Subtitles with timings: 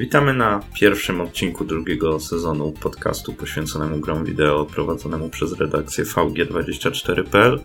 [0.00, 7.60] Witamy na pierwszym odcinku drugiego sezonu podcastu poświęconemu grom wideo prowadzonemu przez redakcję VG24.pl.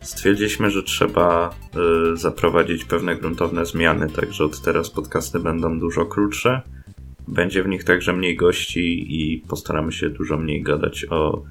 [0.00, 1.50] Stwierdziliśmy, że trzeba
[2.12, 6.62] y, zaprowadzić pewne gruntowne zmiany, także od teraz podcasty będą dużo krótsze.
[7.30, 11.42] Będzie w nich także mniej gości i postaramy się dużo mniej gadać o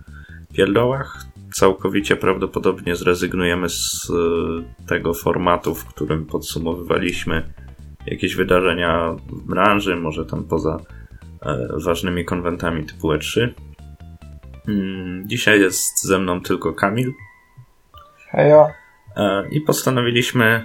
[0.53, 1.25] pierdołach.
[1.53, 7.53] Całkowicie prawdopodobnie zrezygnujemy z y, tego formatu, w którym podsumowywaliśmy
[8.05, 10.77] jakieś wydarzenia w branży, może tam poza
[11.41, 13.49] e, ważnymi konwentami typu E3.
[14.67, 17.13] Mm, dzisiaj jest ze mną tylko Kamil.
[18.31, 18.67] Hejo.
[19.17, 20.63] E, I postanowiliśmy e,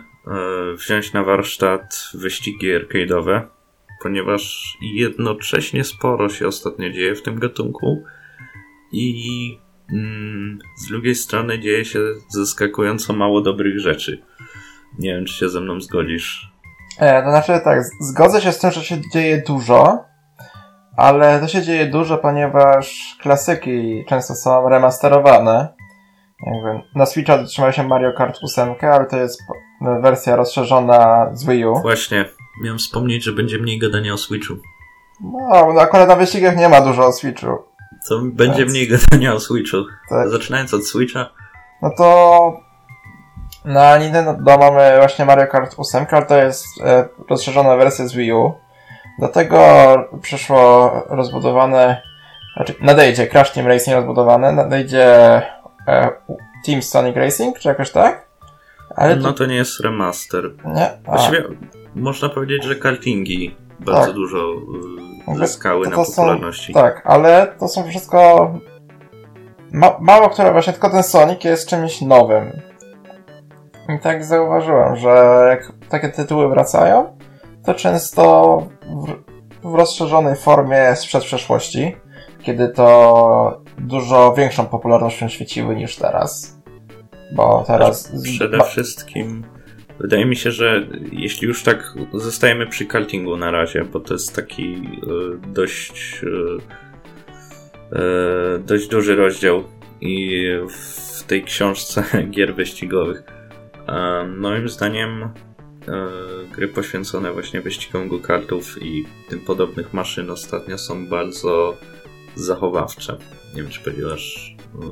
[0.75, 3.43] wziąć na warsztat wyścigi arcade'owe,
[4.05, 8.03] ponieważ jednocześnie sporo się ostatnio dzieje w tym gatunku
[8.93, 9.59] i
[9.93, 11.99] mm, z drugiej strony dzieje się
[12.29, 14.23] zaskakująco mało dobrych rzeczy.
[14.99, 16.53] Nie wiem, czy się ze mną zgodzisz.
[16.99, 20.05] E, to znaczy tak, zgodzę się z tym, że się dzieje dużo,
[20.97, 25.69] ale to się dzieje dużo, ponieważ klasyki często są remasterowane.
[26.47, 29.41] Jakby na Switcha dotrzymał się Mario Kart 8, ale to jest
[30.03, 31.75] wersja rozszerzona z Wii U.
[31.83, 32.25] Właśnie,
[32.63, 34.55] miałem wspomnieć, że będzie mniej gadania o Switchu.
[35.21, 37.47] No, no akurat na wyścigach nie ma dużo o Switchu.
[38.09, 38.71] Co będzie Więc...
[38.71, 39.77] mniej gadania o Switchu.
[40.09, 40.29] Tak.
[40.29, 41.31] Zaczynając od Switcha.
[41.83, 42.61] No to
[43.65, 48.33] na Nintendo mamy właśnie Mario Kart 8, ale to jest e, rozszerzona wersja z Wii
[48.33, 48.55] U.
[49.19, 49.59] Do tego
[50.23, 52.03] przyszło rozbudowane,
[52.57, 55.07] znaczy nadejdzie Crash Team Racing rozbudowane, nadejdzie
[55.89, 56.11] e,
[56.67, 58.29] Team Sonic Racing, czy jakoś tak?
[58.97, 60.51] Ale no to nie jest remaster.
[60.65, 60.91] Nie?
[61.05, 61.43] Właściwie
[61.95, 64.15] można powiedzieć, że kartingi bardzo tak.
[64.15, 64.55] dużo
[65.35, 66.73] y, zyskały na popularności.
[66.73, 68.51] Są, tak, ale to są wszystko
[69.73, 72.61] ma, mało które właśnie, tylko ten Sonic jest czymś nowym.
[73.97, 77.17] I tak zauważyłem, że jak takie tytuły wracają,
[77.65, 78.59] to często
[79.63, 81.97] w, w rozszerzonej formie sprzed przeszłości,
[82.43, 86.59] kiedy to dużo większą popularnością świeciły niż teraz.
[87.37, 88.13] Bo teraz.
[88.23, 89.45] Przede wszystkim
[89.99, 94.37] wydaje mi się, że jeśli już tak zostajemy przy kartingu na razie, bo to jest
[94.37, 96.21] taki y, dość.
[96.23, 96.29] Y,
[97.97, 99.65] y, dość duży rozdział
[100.01, 103.23] i w tej książce gier wyścigowych
[104.37, 105.29] Moim zdaniem e,
[106.53, 111.77] gry poświęcone właśnie wyścigom go-kartów i tym podobnych maszyn ostatnio są bardzo
[112.35, 113.17] zachowawcze.
[113.55, 114.57] Nie wiem, czy powiedziałaś.
[114.83, 114.87] E,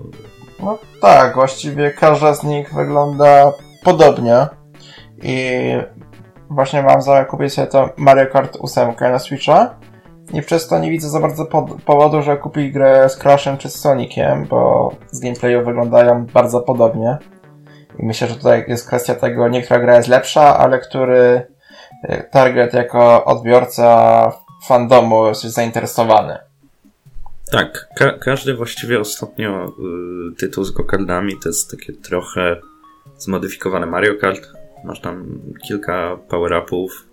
[0.63, 3.53] no tak, właściwie każda z nich wygląda
[3.84, 4.47] podobnie.
[5.22, 5.60] I
[6.50, 9.75] właśnie mam za kupić sobie to Mario Kart 8 na Switcha.
[10.33, 11.47] I przez to nie widzę za bardzo
[11.84, 17.19] powodu, że kupi grę z Crashem czy z Soniciem, bo z gameplayu wyglądają bardzo podobnie.
[17.99, 21.47] I myślę, że tutaj jest kwestia tego, nie która gra jest lepsza, ale który
[22.03, 24.33] e, target jako odbiorca
[24.66, 26.39] fandomu jest zainteresowany.
[27.50, 29.66] Tak, ka każdy właściwie ostatnio
[30.33, 32.56] y, tytuł z gokardami to jest takie trochę
[33.19, 34.49] zmodyfikowane Mario Kart.
[34.84, 37.09] Masz tam kilka power-upów,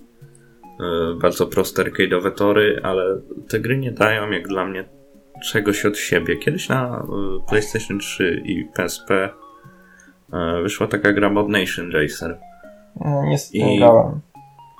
[0.63, 4.85] y, bardzo proste arcade'owe tory, ale te gry nie dają jak dla mnie
[5.43, 6.37] czegoś od siebie.
[6.37, 9.29] Kiedyś na y, PlayStation 3 i PSP
[10.33, 12.37] E, wyszła taka gra Mod Nation Racer.
[12.95, 13.79] No, nie I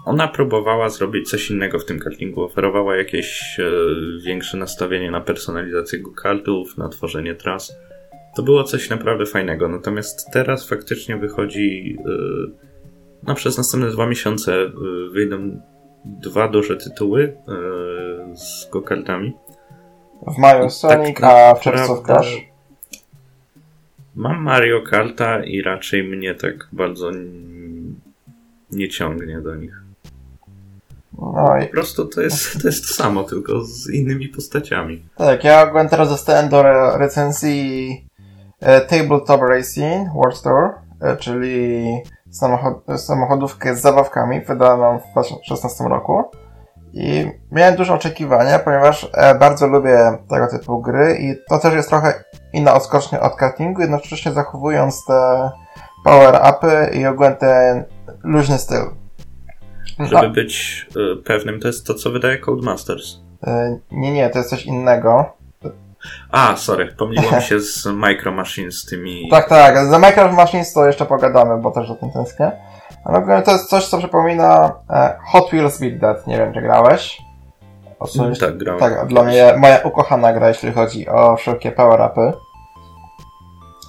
[0.06, 2.44] ona próbowała zrobić coś innego w tym kartingu.
[2.44, 3.58] Oferowała jakieś
[4.26, 7.76] większe nastawienie na personalizację kartów, na tworzenie tras.
[8.36, 9.68] To było coś naprawdę fajnego.
[9.68, 11.98] Natomiast teraz faktycznie wychodzi.
[13.24, 14.70] No, przez następne dwa miesiące e,
[15.12, 15.62] wyjdą
[16.06, 19.34] dwa duże tytuły e, z go-kartami.
[20.28, 22.50] W maju Sonic, tak a w czerwcu Crash.
[24.16, 27.12] Mam Mario Karta i raczej mnie tak bardzo
[28.72, 29.82] nie ciągnie do nich.
[31.22, 31.66] No i...
[31.66, 35.04] Po prostu to jest, to jest to samo, tylko z innymi postaciami.
[35.16, 38.06] Tak, ja ogólnie teraz dostałem do re recenzji
[38.60, 40.70] e, Tabletop Racing World Tour,
[41.02, 41.84] e, czyli
[42.32, 46.24] samochod samochodówkę z zabawkami, wydaną w 2016 roku.
[46.94, 51.90] I miałem duże oczekiwania, ponieważ e, bardzo lubię tego typu gry i to też jest
[51.90, 52.24] trochę
[52.54, 55.50] inna odskocznia od kartingu, jednocześnie zachowując te
[56.06, 57.84] power-upy i ogólnie ten
[58.24, 58.82] luźny styl.
[60.00, 63.16] Żeby być y, pewnym, to jest to, co wydaje Codemasters.
[63.48, 65.39] Y, nie, nie, to jest coś innego.
[66.32, 69.30] A, sorry, pomyliło mi się z Micro Machines, tymi...
[69.30, 72.52] Tak, tak, za Micro Machines to jeszcze pogadamy, bo też o tym tęsknię.
[73.06, 76.62] Ale ogólnie to jest coś, co przypomina e, Hot Wheels Beat That, nie wiem, czy
[76.62, 77.22] grałeś.
[78.00, 78.80] Osobiście, tak, grałem.
[78.80, 82.34] tak, dla mnie moja ukochana gra, jeśli chodzi o wszelkie power-upy.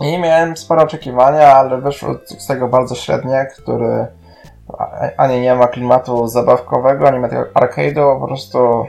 [0.01, 4.07] I miałem spore oczekiwania, ale wyszło z tego bardzo średnie, który
[5.17, 8.87] ani nie ma klimatu zabawkowego, ani ma tego arcade'u, po prostu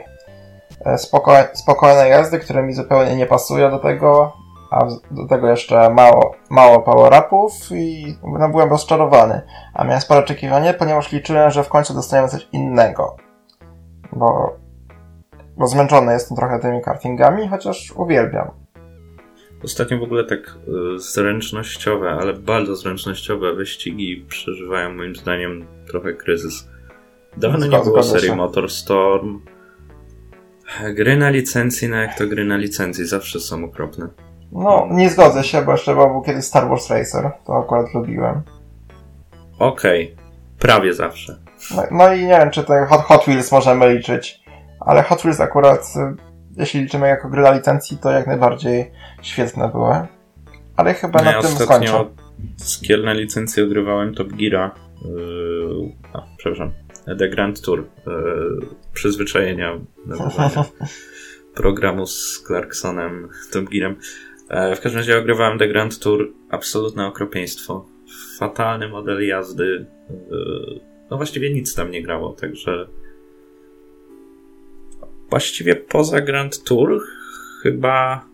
[0.84, 4.32] e, spokojne, spokojne jazdy, które mi zupełnie nie pasują do tego,
[4.70, 9.42] a do tego jeszcze mało, mało power-upów i no, byłem rozczarowany.
[9.74, 13.16] A miałem spore oczekiwanie, ponieważ liczyłem, że w końcu dostaniemy coś innego.
[14.12, 14.56] Bo,
[15.56, 18.50] bo zmęczony jestem trochę tymi kartingami, chociaż uwielbiam.
[19.64, 26.68] Ostatnio w ogóle tak y, zręcznościowe, ale bardzo zręcznościowe wyścigi przeżywają moim zdaniem trochę kryzys.
[27.36, 29.40] Dawno nie było serii Motorstorm.
[30.94, 34.08] Gry na licencji, no jak to gry na licencji, zawsze są okropne.
[34.52, 38.42] No, nie zgodzę się, bo jeszcze był kiedyś Star Wars Racer, to akurat lubiłem.
[39.58, 40.24] Okej, okay.
[40.58, 41.38] prawie zawsze.
[41.76, 44.40] No, no, i nie wiem, czy ten Hot, Hot Wheels możemy liczyć,
[44.80, 46.16] ale Hot Wheels akurat, y,
[46.56, 48.90] jeśli liczymy jako gry na licencji, to jak najbardziej
[49.22, 50.06] świetne były.
[50.76, 52.04] Ale chyba no na ja tym skończę.
[53.04, 54.70] na licencję ogrywałem Top Geara.
[55.04, 56.72] Yy, a, przepraszam.
[57.18, 57.84] The Grand Tour.
[58.06, 59.80] Yy, przyzwyczajenia
[61.54, 63.96] programu z Clarksonem, Top Gearem.
[64.48, 66.32] E, w każdym razie ogrywałem The Grand Tour.
[66.50, 67.86] Absolutne okropieństwo.
[68.38, 69.86] Fatalny model jazdy.
[70.10, 70.14] E,
[71.10, 72.88] no właściwie nic tam nie grało, także
[75.30, 77.02] właściwie poza Grand Tour
[77.62, 78.26] chyba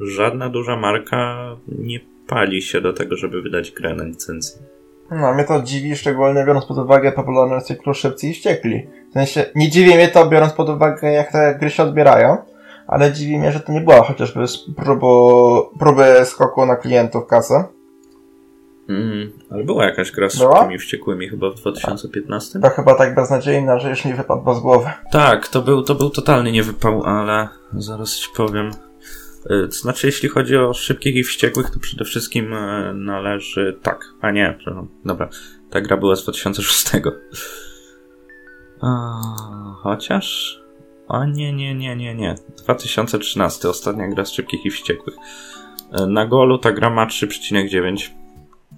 [0.00, 4.60] żadna duża marka nie pali się do tego, żeby wydać grę na licencji.
[5.10, 8.86] No, mnie to dziwi, szczególnie biorąc pod uwagę popularność cyklu Szybcy i Wściekli.
[9.10, 12.36] W sensie, nie dziwi mnie to, biorąc pod uwagę, jak te gry się odbierają,
[12.86, 14.44] ale dziwi mnie, że to nie była chociażby
[14.76, 17.64] próbu, próby skoku na klientów kasę.
[18.88, 20.58] Mm, ale była jakaś gra z była?
[20.58, 22.60] szybkimi wściekłymi chyba w 2015.
[22.60, 24.90] To chyba tak beznadziejna, że już mi wypadło z głowy.
[25.12, 28.70] Tak, to był, to był totalnie niewypał, ale zaraz ci powiem.
[29.50, 33.78] Y, to znaczy, jeśli chodzi o szybkich i wściekłych, to przede wszystkim y, należy.
[33.82, 34.88] Tak, a nie, przepraszam.
[35.04, 35.28] Dobra,
[35.70, 36.86] ta gra była z 2006.
[38.80, 39.20] A,
[39.82, 40.58] chociaż.
[41.08, 42.34] A nie, nie, nie, nie, nie.
[42.64, 45.16] 2013, ostatnia gra z szybkich i wściekłych.
[46.00, 48.10] Y, na golu ta gra ma 3,9.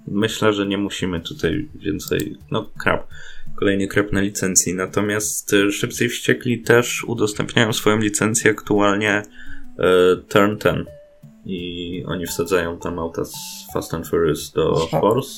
[0.06, 2.36] Myślę, że nie musimy tutaj więcej.
[2.50, 3.08] No, krab.
[3.56, 4.74] Kolejny krab na licencji.
[4.74, 9.22] Natomiast Szybcy i Wściekli też udostępniają swoją licencję aktualnie
[10.28, 10.86] turn 10
[11.44, 13.34] i oni wsadzają tam auta z
[13.72, 15.30] Fast and Furious do Force.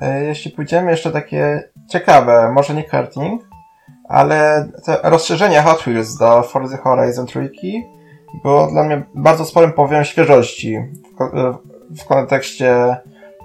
[0.00, 3.42] E, jeśli pójdziemy jeszcze takie ciekawe, może nie karting,
[4.08, 7.50] ale te rozszerzenie Hot Wheels do Forza Horizon 3
[8.42, 10.78] było dla mnie bardzo sporym powiem świeżości
[11.18, 11.54] w, e,
[12.02, 12.96] w kontekście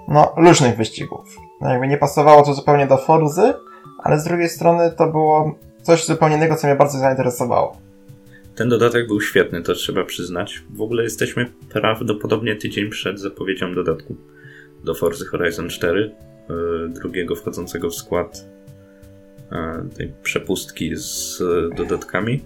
[0.08, 1.36] no, luźnych wyścigów.
[1.60, 3.54] No, jakby nie pasowało to zupełnie do Forzy,
[4.02, 7.76] ale z drugiej strony to było coś zupełnie innego, co mnie bardzo zainteresowało.
[8.54, 10.62] Ten dodatek był świetny, to trzeba przyznać.
[10.70, 14.16] W ogóle jesteśmy prawdopodobnie tydzień przed zapowiedzią dodatku
[14.84, 16.10] do Forza Horizon 4,
[16.50, 18.46] e, drugiego wchodzącego w skład
[19.52, 21.38] e, tej przepustki z
[21.76, 22.40] dodatkami.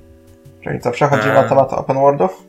[0.65, 2.46] Czyli co, przechodzimy na temat open worldów?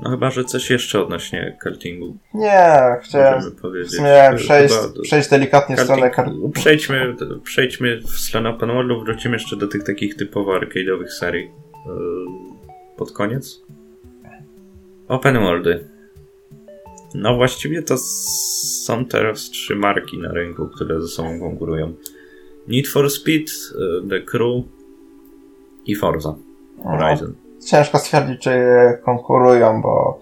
[0.00, 2.16] No chyba, że coś jeszcze odnośnie kartingu.
[2.34, 3.42] Nie, chciałem
[3.88, 6.50] sumie przejść, przejść delikatnie w stronę kartingu.
[6.50, 11.90] Przejdźmy, przejdźmy w stronę open worldu, wrócimy jeszcze do tych takich typowo arcade'owych serii e,
[12.96, 13.62] pod koniec.
[15.08, 15.88] Open worldy.
[17.14, 21.94] No właściwie to są teraz trzy marki na rynku, które ze sobą konkurują.
[22.68, 24.64] Need for Speed, e, The Crew
[25.86, 26.34] i Forza
[26.82, 28.52] Horizon ciężko stwierdzić, czy
[29.04, 30.18] konkurują, bo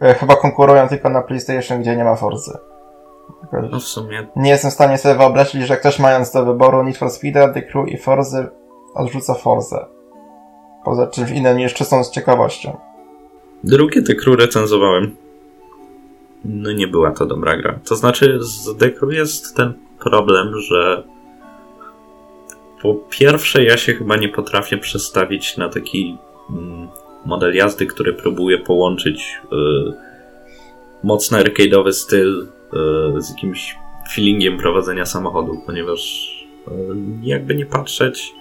[0.00, 2.52] e, chyba konkurują tylko na PlayStation, gdzie nie ma Forzy.
[3.70, 4.26] No w sumie.
[4.36, 7.62] Nie jestem w stanie sobie wyobrazić, że ktoś mając do wyboru Need for Speed, The
[7.62, 8.48] Crew i Forzy
[8.94, 9.86] odrzuca Forzę.
[10.84, 12.76] Poza czymś innym niż czystą z ciekawością.
[13.64, 15.16] Drugie The Crew recenzowałem.
[16.44, 17.78] No nie była to dobra gra.
[17.88, 21.02] To znaczy z The Crew jest ten problem, że
[22.82, 26.18] po pierwsze ja się chyba nie potrafię przestawić na taki
[27.24, 29.56] model jazdy, który próbuje połączyć y,
[31.02, 32.48] mocno arcade'owy styl
[33.18, 33.76] y, z jakimś
[34.14, 36.00] feelingiem prowadzenia samochodu, ponieważ
[36.68, 36.70] y,
[37.22, 38.32] jakby nie patrzeć,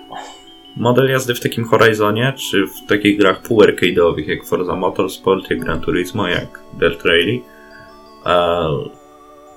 [0.77, 5.59] model jazdy w takim Horizonie, czy w takich grach pół arcade'owych jak Forza Motorsport, jak
[5.59, 7.39] Gran Turismo, jak Dirt Rally,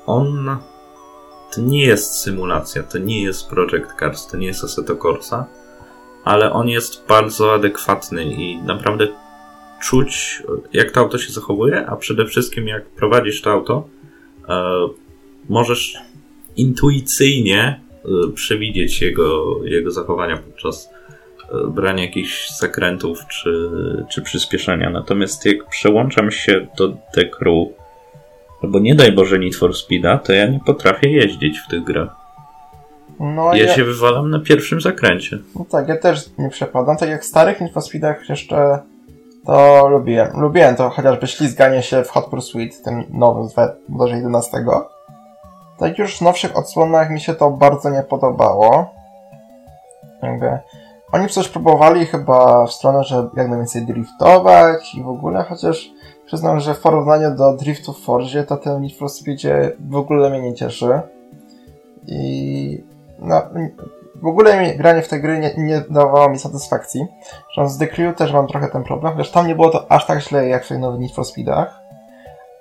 [0.06, 0.56] on
[1.54, 5.46] to nie jest symulacja, to nie jest Project Cars, to nie jest Assetto Corsa,
[6.24, 9.08] ale on jest bardzo adekwatny i naprawdę
[9.82, 13.88] czuć, jak to auto się zachowuje, a przede wszystkim jak prowadzisz to auto,
[14.48, 14.88] e,
[15.48, 15.98] możesz
[16.56, 17.80] intuicyjnie
[18.28, 20.90] y, przewidzieć jego, jego zachowania podczas
[21.66, 23.70] y, brania jakichś zakrętów czy,
[24.10, 24.90] czy przyspieszenia.
[24.90, 27.68] Natomiast jak przełączam się do Crew,
[28.62, 32.21] albo nie daj Boże Need for Speeda, to ja nie potrafię jeździć w tych grach.
[33.20, 35.38] No, ja, ja, się wywalam na pierwszym zakręcie.
[35.58, 36.96] No tak, ja też nie przepadam.
[36.96, 38.78] Tak jak w starych Need for Speedach jeszcze
[39.46, 40.40] to lubiłem.
[40.40, 44.64] Lubiłem to chociażby ślizganie się w Hot Pursuit, tym nowym z 2011.
[45.78, 48.90] Tak już w nowszych odsłonach mi się to bardzo nie podobało.
[50.22, 50.58] Jakby
[51.12, 55.90] oni coś próbowali chyba w stronę, że jak najwięcej driftować i w ogóle, chociaż
[56.26, 60.30] przyznam, że w porównaniu do driftu w Forzie, to ten Need for Speedzie w ogóle
[60.30, 61.00] mnie nie cieszy.
[62.06, 62.84] I
[63.22, 63.42] no,
[64.22, 67.00] w ogóle mi granie w te gry nie, nie dawało mi satysfakcji.
[67.44, 70.06] Zresztą z The Crew też mam trochę ten problem, chociaż tam nie było to aż
[70.06, 71.82] tak źle jak w tych nowych Need for Speedach.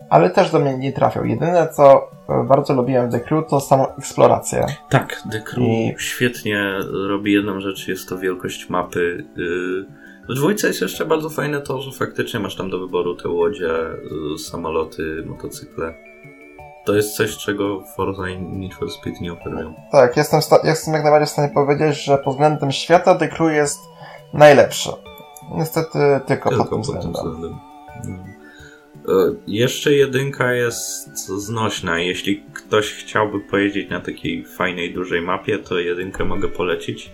[0.10, 1.26] Ale też do mnie nie trafiał.
[1.26, 4.66] Jedyne co e, bardzo lubiłem w The Crew to samą eksplorację.
[4.90, 5.96] Tak, The Crew I...
[5.98, 9.26] świetnie robi jedną rzecz, jest to wielkość mapy.
[9.38, 13.30] Y, w dwójce jest jeszcze bardzo fajne to, że faktycznie masz tam do wyboru te
[13.30, 13.72] łodzie,
[14.36, 16.11] y, samoloty, motocykle
[16.86, 19.74] to jest coś, czego Forza i Need for Speed nie oferują.
[19.92, 23.80] Tak, jestem, jestem jak najbardziej w stanie powiedzieć, że pod względem świata The Crew jest
[24.34, 24.90] najlepszy.
[25.58, 27.14] Niestety tylko, tylko pod tym względem.
[27.14, 27.60] Pod względem.
[28.06, 28.18] No.
[29.08, 32.00] E, jeszcze jedynka jest znośna.
[32.00, 37.12] Jeśli ktoś chciałby pojeździć na takiej fajnej, dużej mapie, to jedynkę mogę polecić.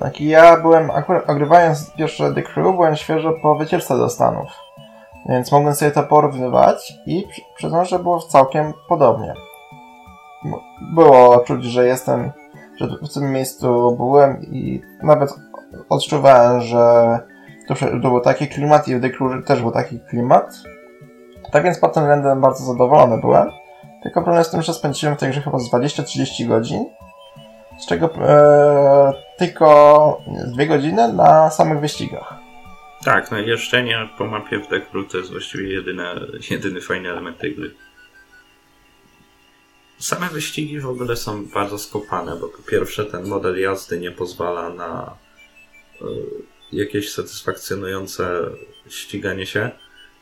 [0.00, 4.48] Tak, ja byłem, akurat ogrywając pierwsze The Crew, byłem świeżo po wycieczce do Stanów.
[5.28, 7.24] Więc mogłem sobie to porównywać i
[7.56, 9.34] przyznam, że było całkiem podobnie.
[10.94, 12.32] Było czuć, że jestem,
[12.76, 15.30] że w tym miejscu byłem i nawet
[15.88, 17.18] odczuwałem, że
[17.68, 20.54] to, to był taki klimat i w Crew też był taki klimat.
[21.52, 23.50] Tak więc pod tym względem bardzo zadowolony byłem.
[24.02, 26.84] Tylko problem z tym, że spędziłem w tej grze chyba 20-30 godzin,
[27.78, 32.41] z czego e, tylko 2 godziny na samych wyścigach.
[33.04, 37.54] Tak, no jeżdżenie po mapie w Dekru to jest właściwie jedyne, jedyny fajny element tej
[37.54, 37.74] gry.
[39.98, 44.70] Same wyścigi w ogóle są bardzo skopane, bo po pierwsze ten model jazdy nie pozwala
[44.70, 45.16] na
[46.02, 46.04] y,
[46.72, 48.50] jakieś satysfakcjonujące
[48.88, 49.70] ściganie się,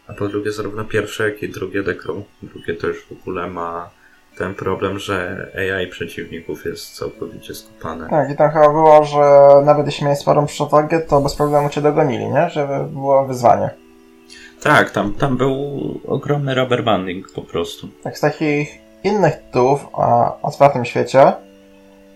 [0.07, 3.91] a po drugie zarówno pierwsze, jak i drugie Dekru, drugie to już w ogóle ma
[4.41, 8.11] ten problem, że AI przeciwników jest całkowicie skupane.
[8.11, 11.81] Tak, i tam chyba było, że nawet jeśli miałeś sporą przewagę, to bez problemu cię
[11.81, 12.51] dogonili, nie?
[12.51, 13.71] Żeby było wyzwanie.
[14.63, 15.55] Tak, tam, tam był
[16.07, 17.89] ogromny rubber banding po prostu.
[18.03, 21.33] Tak, z takich innych tytułów o otwartym świecie,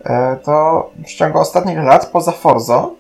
[0.05, 2.91] e, to w ciągu ostatnich lat, poza Forza,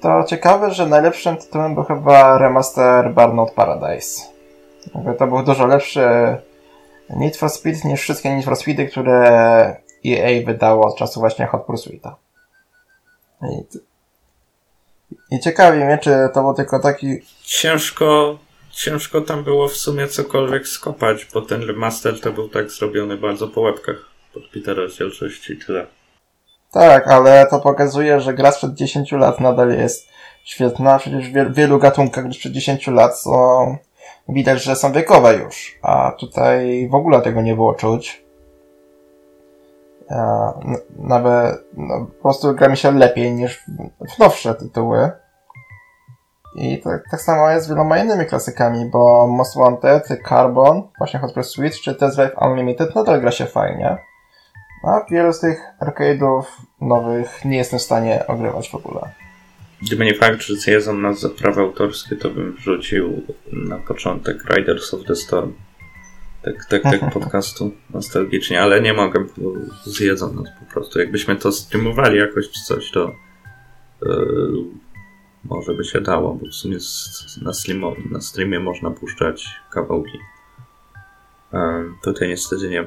[0.00, 4.22] to ciekawe, że najlepszym tytułem był chyba remaster Burnout Paradise.
[5.18, 6.08] To był dużo lepszy
[7.10, 11.64] Need for Speed niż wszystkie Need for Speedy, które EA wydało od czasu właśnie Hot
[11.64, 12.16] Pursuita.
[13.42, 13.78] I,
[15.36, 17.20] I ciekawi mnie, czy to był tylko taki...
[17.42, 18.38] Ciężko,
[18.70, 23.48] ciężko tam było w sumie cokolwiek skopać, bo ten remaster to był tak zrobiony bardzo
[23.48, 23.96] po łebkach
[24.34, 25.86] pod Petera rozdzielczości i tyle.
[26.72, 30.08] Tak, ale to pokazuje, że gra sprzed 10 lat nadal jest
[30.44, 30.98] świetna.
[30.98, 33.76] Przecież w wielu gatunkach sprzed 10 lat są
[34.28, 38.24] widać, że są wiekowe już, a tutaj w ogóle tego nie było czuć.
[40.98, 43.64] Nawet no, po prostu gra mi się lepiej niż
[44.14, 45.10] w nowsze tytuły.
[46.56, 51.32] I tak, tak samo jest z wieloma innymi klasykami, bo Most Wanted, Carbon, właśnie Hot
[51.32, 53.98] Pursuit czy Test Drive Unlimited nadal gra się fajnie.
[54.86, 56.42] A wielu z tych arcade'ów
[56.80, 59.23] nowych nie jestem w stanie ogrywać w ogóle.
[59.86, 63.22] Gdyby nie fakt, że zjedzą nas za prawa autorskie, to bym wrzucił
[63.52, 65.52] na początek Riders of the Storm.
[66.42, 69.52] Tak, tak, tak podcastu nostalgicznie, ale nie mogę, bo
[69.84, 70.98] zjedzą nas po prostu.
[70.98, 73.12] Jakbyśmy to streamowali jakoś czy coś, to
[74.02, 74.64] yy,
[75.44, 76.78] może by się dało, bo w sumie
[77.42, 80.18] na, slimo, na streamie można puszczać kawałki.
[81.52, 81.60] Yy,
[82.04, 82.86] tutaj niestety nie.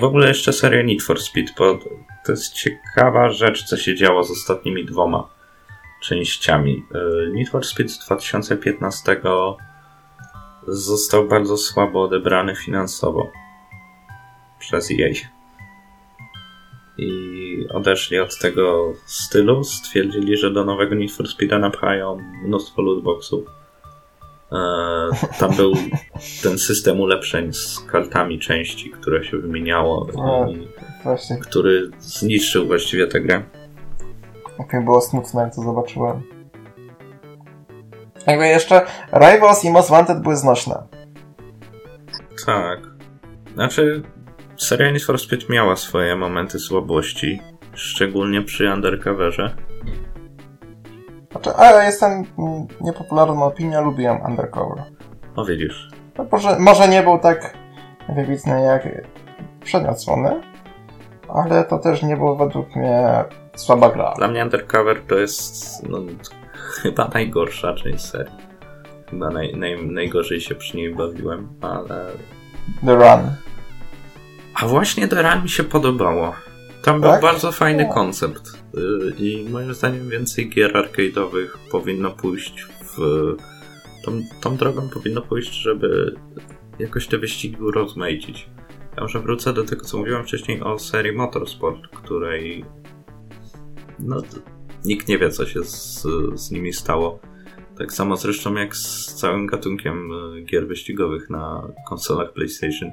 [0.00, 1.78] W ogóle jeszcze seria Need for Speed, bo
[2.26, 5.37] to jest ciekawa rzecz, co się działo z ostatnimi dwoma
[6.02, 6.84] częściami.
[7.32, 9.20] Need for Speed z 2015
[10.68, 13.32] został bardzo słabo odebrany finansowo
[14.58, 15.12] przez EA.
[16.98, 23.44] I odeszli od tego stylu, stwierdzili, że do nowego Need for Speeda napchają mnóstwo lootboxów.
[24.52, 24.56] E,
[25.38, 25.72] tam był
[26.42, 30.08] ten system ulepszeń z kartami części, które się wymieniało,
[30.50, 30.68] i,
[31.40, 33.42] który zniszczył właściwie tę grę.
[34.58, 36.22] Jak mi było smutno, jak to zobaczyłem.
[38.26, 40.82] Jakby jeszcze Rivals i Most Wanted były znośne.
[42.46, 42.78] Tak.
[43.54, 44.02] Znaczy,
[44.56, 47.42] seria Need for Speed miała swoje momenty słabości.
[47.74, 49.56] Szczególnie przy Undercoverze.
[51.32, 52.24] Znaczy, ale jestem
[52.80, 54.84] niepopularną opinią, lubiłem Undercover.
[55.36, 55.90] O widzisz.
[56.18, 57.54] No, może, może nie był tak
[58.08, 58.88] wybitny jak
[59.64, 60.40] przednie odsłony,
[61.28, 63.24] ale to też nie było według mnie
[63.60, 64.14] słaba gra.
[64.18, 65.98] Dla mnie Undercover to jest no,
[66.82, 68.32] chyba najgorsza część serii.
[69.10, 72.06] Chyba naj, naj, najgorzej się przy niej bawiłem, ale...
[72.86, 73.30] The Run.
[74.54, 76.34] A właśnie The Run mi się podobało.
[76.82, 77.22] Tam był Tak?
[77.22, 77.94] bardzo fajny O.
[77.94, 82.96] koncept y, i moim zdaniem więcej gier arcade'owych powinno pójść w...
[84.04, 86.14] Tą, tą drogą powinno pójść, żeby
[86.78, 88.48] jakoś te wyścigi urozmaicić.
[88.96, 92.64] Ja może wrócę do tego, co mówiłem wcześniej o serii Motorsport, której
[94.00, 94.22] no,
[94.84, 97.18] nikt nie wie, co się z, z nimi stało.
[97.78, 102.90] Tak samo zresztą jak z całym gatunkiem y, gier wyścigowych na konsolach PlayStation.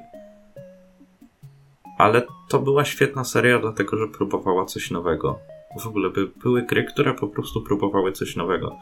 [1.98, 5.38] Ale to była świetna seria, dlatego że próbowała coś nowego.
[5.80, 8.76] W ogóle by, były gry, które po prostu próbowały coś nowego.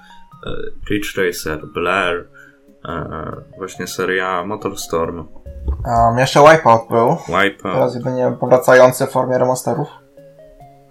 [0.47, 0.51] E,
[0.91, 2.29] Ridge Racer, Blair,
[2.85, 5.27] e, właśnie seria Motorstorm,
[5.87, 7.17] Um, jeszcze Wipeout był.
[7.29, 7.75] Wipeout.
[7.75, 9.89] Teraz jedynie powracający w formie remasterów.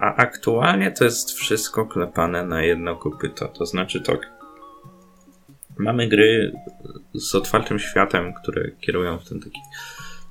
[0.04, 3.48] A aktualnie to jest wszystko klepane na jedno kopyto.
[3.48, 4.20] To znaczy tak.
[5.78, 6.52] Mamy gry
[7.14, 9.60] z otwartym światem, które kierują w ten taki.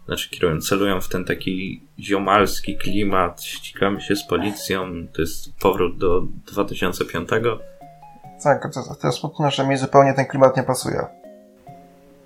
[0.06, 5.98] Znaczy kierują, celują w ten taki ziomalski klimat, ścigamy się z policją, to jest powrót
[5.98, 7.28] do 2005.
[8.44, 11.06] Tak, to, to smutne, że mi zupełnie ten klimat nie pasuje.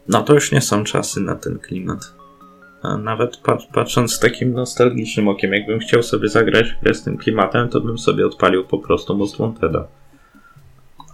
[0.08, 2.15] No to już nie są czasy na ten klimat.
[2.98, 7.16] Nawet pat- patrząc z takim nostalgicznym okiem, jakbym chciał sobie zagrać w grę z tym
[7.16, 9.86] klimatem, to bym sobie odpalił po prostu Most Wanteda.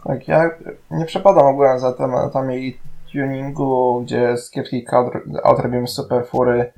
[0.04, 0.50] Tak, ja
[0.90, 2.76] nie przepadam ogółem za tematami
[3.12, 5.12] tuningu, gdzie z kiepskich aut
[5.42, 6.72] aut robimy super fury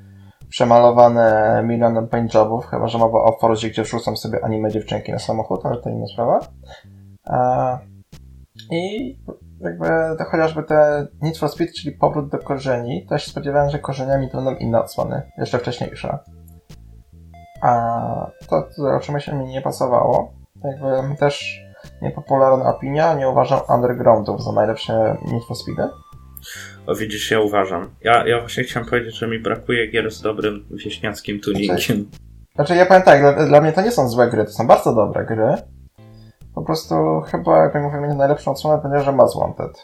[0.49, 5.67] przemalowane milionem paintjobów, chyba że mowa o Forzie, gdzie wrzucam sobie anime dziewczynki na samochód,
[5.67, 6.41] ale to inna sprawa.
[8.71, 9.17] I
[9.65, 9.87] jakby
[10.19, 14.31] to chociażby te Need for Speed, czyli powrót do korzeni, też się spodziewałem, że korzeniami
[14.31, 16.19] to będą inne odsłony, jeszcze wcześniejsze.
[17.63, 20.33] A to, to oczywiście mi nie pasowało.
[20.65, 21.61] Jakby też
[22.03, 25.89] niepopularna opinia, nie uważam Undergroundów za najlepsze Need for Speedy.
[26.87, 27.91] O widzisz, ja uważam.
[28.01, 32.11] Ja, ja właśnie chciałem powiedzieć, że mi brakuje gier z dobrym wieśniackim tuningiem.
[32.55, 34.95] Znaczy ja powiem tak, dla, dla mnie to nie są złe gry, to są bardzo
[34.95, 35.55] dobre gry.
[36.55, 39.83] Po prostu chyba, jak mówimy, najlepszą odsłonę będzie, że Most Wanted.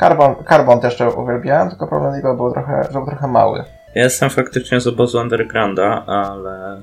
[0.00, 3.64] Carbon, Carbon też jeszcze uwielbiałem, tylko problem jego był trochę, że był trochę mały.
[3.94, 6.82] Ja jestem faktycznie z obozu Undergrounda, ale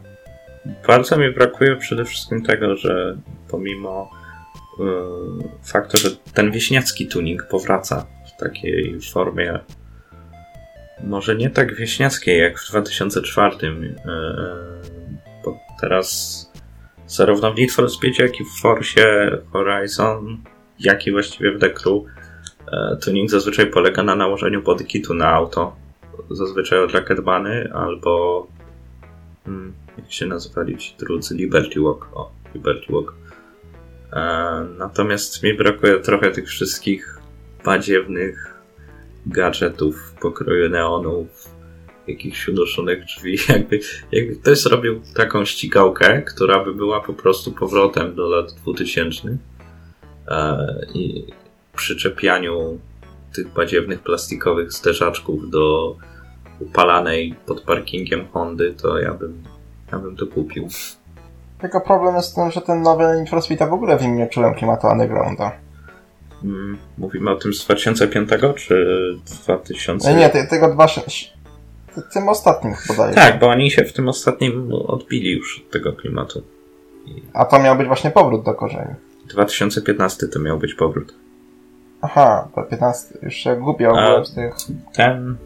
[0.88, 3.18] bardzo mi brakuje przede wszystkim tego, że
[3.52, 4.10] pomimo
[4.80, 9.60] yy, faktu, że ten wieśniacki tuning powraca w takiej formie
[11.04, 13.96] może nie tak wieśniackiej jak w 2004, yy,
[15.46, 16.49] bo teraz
[17.10, 20.38] zarówno w Need for Speed, jak i w Forcie Horizon,
[20.80, 22.04] jak i właściwie w The Crew
[22.72, 25.76] yy, tuning zazwyczaj polega na nałożeniu bodykitu na auto
[26.30, 28.48] zazwyczaj od Rocketbany albo
[29.46, 32.08] hmm, jak się nazywali ci drudzy Liberty Walk.
[32.14, 33.14] O, Liberty Walk.
[34.14, 37.20] E, natomiast mi brakuje trochę tych wszystkich
[37.66, 38.60] badziewnych
[39.26, 41.50] gadżetów pokroju neonów,
[42.10, 43.38] jakichś uduszonych drzwi.
[43.50, 43.80] Jakby,
[44.12, 49.38] jakby ktoś zrobił taką ścigałkę, która by była po prostu powrotem do lat 2000
[50.28, 50.58] e,
[50.94, 51.28] i
[51.76, 52.80] przyczepianiu
[53.36, 55.96] tych badziewnych plastikowych zderzaczków do
[56.60, 59.44] upalanej pod parkingiem Hondy, to ja bym,
[59.92, 60.68] ja bym to kupił.
[61.62, 64.54] Tylko problem jest w tym, że ten nowy Need w ogóle w nim nie czułem
[64.54, 65.52] klimatu undergrounda.
[66.44, 68.86] Mm, mówimy o tym z 2005 czy
[69.44, 70.14] 2000?
[70.14, 70.88] Nie, nie tego 2,
[72.14, 73.16] tym ostatnim podaję.
[73.16, 76.44] Tak, bo oni się w tym ostatnim odbili już od tego klimatu.
[77.34, 78.96] A to miał być właśnie powrót do korzeni.
[79.30, 81.14] 2015 to miał być powrót.
[82.02, 83.20] Aha, to 15.
[83.22, 84.56] Już się głupio z tych...
[84.94, 85.38] Ten.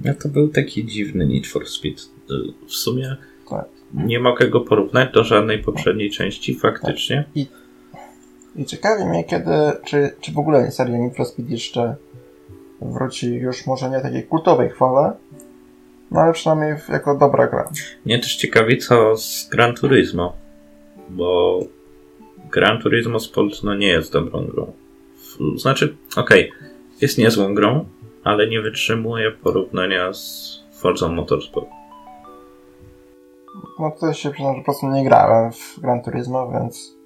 [0.00, 2.02] No to był taki dziwny Need for Speed.
[2.66, 3.16] W sumie
[3.50, 3.64] Tak.
[3.94, 7.24] nie mogę go porównać do żadnej poprzedniej części, faktycznie.
[8.56, 9.52] I ciekawi mnie, kiedy,
[9.84, 11.96] czy, czy w ogóle seria Need for Speed jeszcze
[12.80, 15.12] wróci już może nie takiej kultowej chwale,
[16.10, 17.70] no ale przynajmniej jako dobra gra.
[18.04, 20.36] Mnie też ciekawi, co z Gran Turismo,
[21.08, 21.60] bo
[22.50, 24.72] Gran Turismo Sport no nie jest dobrą grą.
[25.56, 26.52] Znaczy, okej,
[27.00, 27.84] jest niezłą grą,
[28.24, 31.68] ale nie wytrzymuje porównania z Forza Motorsport.
[33.78, 36.97] No to się przyznam, że po prostu nie grałem w Gran Turismo, więc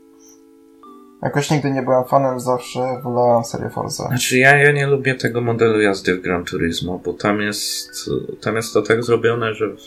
[1.23, 4.09] Jakoś nigdy nie byłem fanem, zawsze wolałem serię Forza.
[4.09, 8.57] Znaczy ja, ja nie lubię tego modelu jazdy w Gran Turismo, bo tam jest, tam
[8.57, 9.81] jest to tak zrobione, że w,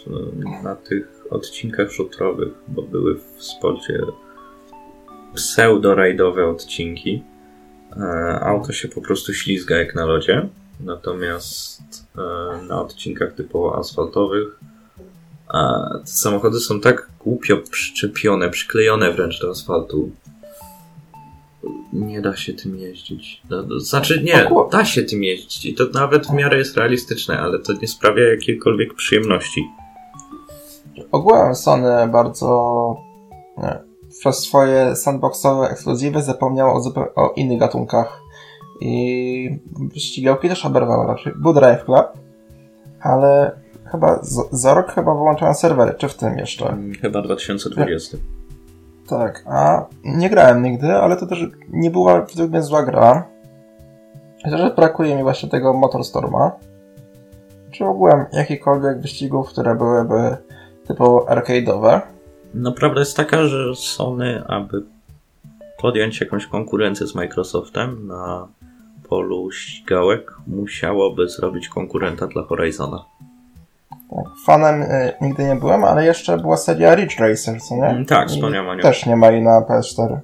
[0.64, 4.00] na tych odcinkach szutrowych, bo były w spocie
[5.34, 7.24] pseudo-rajdowe odcinki,
[7.98, 11.82] e, auto się po prostu ślizga jak na lodzie, natomiast
[12.18, 12.22] e,
[12.68, 14.60] na odcinkach typowo asfaltowych
[15.48, 20.12] a te samochody są tak głupio przyczepione, przyklejone wręcz do asfaltu,
[21.96, 23.42] nie da się tym jeździć.
[23.50, 27.40] No, no, znaczy nie, da się tym jeździć i to nawet w miarę jest realistyczne,
[27.40, 29.64] ale to nie sprawia jakiejkolwiek przyjemności.
[31.12, 32.96] Ogółem Sony bardzo
[33.58, 33.80] nie,
[34.20, 38.22] przez swoje sandboxowe ekskluzywy zapomniało o, o innych gatunkach
[38.82, 39.60] i
[39.96, 41.34] ścigałki też oberwały raczej.
[41.36, 42.08] Był Drive Club,
[43.02, 43.60] ale
[43.92, 44.20] chyba
[44.52, 46.70] za rok chyba wyłączałem serwery, czy w tym jeszcze?
[46.70, 48.18] Mm, chyba 2020.
[49.10, 51.40] Tak, a nie grałem nigdy, ale to też
[51.70, 53.28] nie była według mnie zła gra.
[54.44, 56.52] Chociaż brakuje mi właśnie tego Motorstorma.
[57.72, 60.38] Czy ogółem jakichkolwiek wyścigów, które byłyby
[60.88, 62.02] typowo arcade'owe.
[62.54, 64.84] No prawda jest taka, że Sony, aby
[65.78, 68.48] podjąć jakąś konkurencję z Microsoftem na
[69.10, 73.06] polu ścigałek, musiałoby zrobić konkurenta dla Horizona.
[74.46, 77.86] Fanem y, nigdy nie byłem, ale jeszcze była seria Ridge Racer, co nie?
[77.86, 78.82] Mm, tak, wspomniałem o nią.
[78.82, 80.18] Też nie ma jej na PS4.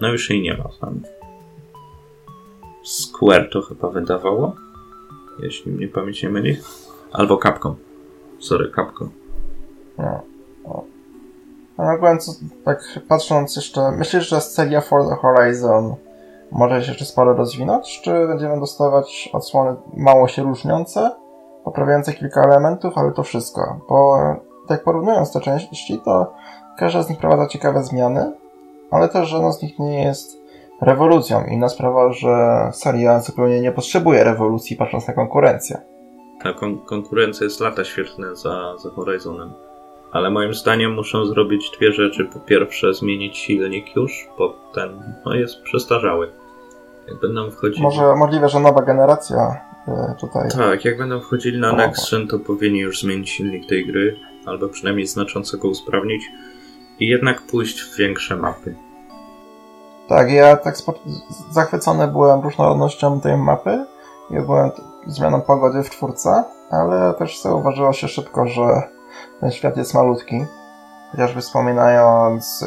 [0.00, 1.00] No już jej nie ma tam.
[2.84, 4.54] Square to chyba wydawało,
[5.42, 6.56] jeśli mnie pamięć nie myli.
[7.12, 7.76] Albo Capcom.
[8.38, 9.10] Sorry, Capcom.
[9.98, 10.22] No.
[10.64, 10.84] no.
[11.76, 12.32] A ogółem, co,
[12.64, 15.94] tak patrząc jeszcze, myślisz, że seria Forza Horizon
[16.52, 21.10] może się jeszcze sporo rozwinąć, czy będziemy dostawać odsłony mało się różniące?
[21.64, 23.80] Poprawiające kilka elementów, ale to wszystko.
[23.88, 24.18] Bo
[24.68, 26.32] tak porównując te części, to
[26.78, 28.32] każda z nich wprowadza ciekawe zmiany,
[28.90, 30.44] ale też żadna z nich nie jest
[30.80, 31.44] rewolucją.
[31.44, 35.80] Inna sprawa, że seria zupełnie nie potrzebuje rewolucji, patrząc na konkurencję.
[36.42, 39.52] Ta kon konkurencja jest lata świetne za, za Horizonem.
[40.12, 42.24] Ale moim zdaniem muszą zrobić dwie rzeczy.
[42.24, 46.32] Po pierwsze, zmienić silnik już, bo ten no, jest przestarzały.
[47.08, 47.80] Jak będą wchodzić.
[47.80, 49.60] Może możliwe, że nowa generacja
[50.20, 50.48] tutaj.
[50.50, 54.16] Tak, jak będą wchodzili na Next Gen, to powinni już zmienić silnik tej gry,
[54.46, 56.22] albo przynajmniej znacząco go usprawnić
[56.98, 58.74] i jednak pójść w większe mapy.
[60.08, 60.76] Tak, ja tak
[61.50, 63.86] zachwycony byłem różnorodnością tej mapy
[64.30, 64.70] i byłem
[65.06, 68.82] zmianą pogody w czwórce, ale też zauważyło się szybko, że
[69.40, 70.44] ten świat jest malutki.
[71.10, 72.64] Chociażby wspominając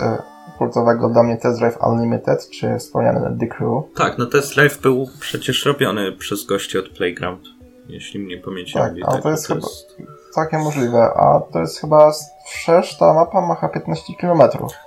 [0.57, 3.83] kultowego dla mnie Test Drive Unlimited, czy wspomniany The Crew.
[3.95, 7.41] Tak, no Test Drive był przecież robiony przez gości od Playground,
[7.89, 9.97] jeśli mnie pamięć tak, nie Tak, to jest to chyba jest...
[10.31, 12.11] całkiem możliwe, a to jest chyba
[12.45, 14.41] wszerz, ta mapa ma 15 km.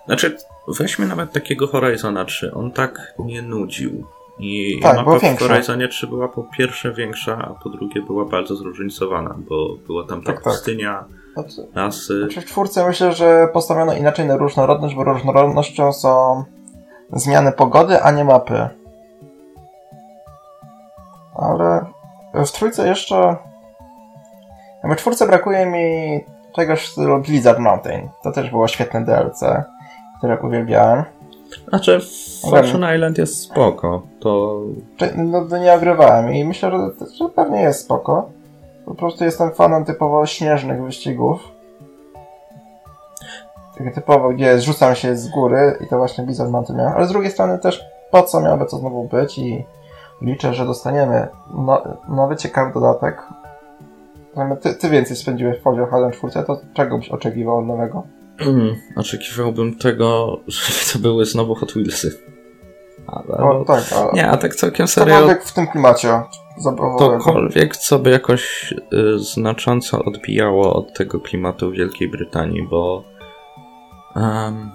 [0.07, 0.37] Znaczy,
[0.69, 4.05] weźmy nawet takiego Horizona 3, on tak nie nudził.
[4.39, 8.57] I tak, mapa w Horizonie 3 była po pierwsze większa, a po drugie była bardzo
[8.57, 10.53] zróżnicowana, bo była tam ta tak, tak.
[10.53, 12.19] pustynia, tak znaczy, Nasy.
[12.19, 16.45] Znaczy w czwórce myślę, że postawiono inaczej na różnorodność, bo różnorodnością są
[17.13, 18.69] zmiany pogody, a nie mapy.
[21.35, 21.85] Ale
[22.35, 23.37] w trójce jeszcze...
[24.85, 26.21] W czwórce brakuje mi
[26.57, 28.09] czegoś w stylu Blizzard Mountain.
[28.23, 29.45] To też było świetne DLC,
[30.19, 31.05] które uwielbiałem.
[31.69, 32.01] Znaczy,
[32.51, 34.03] Fortune Island jest spoko.
[34.21, 34.61] To...
[35.17, 38.29] No, nie ogrywałem i myślę, że, że pewnie jest spoko.
[38.85, 41.41] Po prostu jestem fanem typowo śnieżnych wyścigów.
[43.79, 46.89] Takie typowo, gdzie zrzucam się z góry i to właśnie Blizzard Mountain miał.
[46.89, 49.65] Ale z drugiej strony też po co miałoby to znowu być i
[50.23, 53.23] liczę, że dostaniemy no, nowy ciekawy dodatek.
[54.61, 58.03] Ty, ty więcej spędziłeś w Forza Horizon 4, to czego byś oczekiwał nowego?
[58.39, 62.19] Hmm, oczekiwałbym tego, żeby to były znowu Hot Wheelsy.
[63.07, 63.39] Ale...
[63.39, 64.13] O, tak, ale...
[64.13, 65.29] Nie, a tak całkiem serio...
[65.45, 66.23] w tym klimacie
[66.59, 67.19] zabawowego.
[67.19, 73.05] Tokolwiek, co by jakoś y, znacząco odbijało od tego klimatu w Wielkiej Brytanii, bo
[74.17, 74.71] um,